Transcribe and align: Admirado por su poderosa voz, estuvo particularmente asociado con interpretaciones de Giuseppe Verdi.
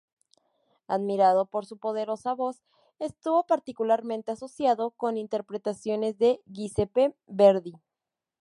Admirado 0.87 1.45
por 1.45 1.67
su 1.67 1.77
poderosa 1.77 2.33
voz, 2.33 2.63
estuvo 2.97 3.45
particularmente 3.45 4.31
asociado 4.31 4.89
con 4.97 5.15
interpretaciones 5.15 6.17
de 6.17 6.41
Giuseppe 6.47 7.15
Verdi. 7.27 7.73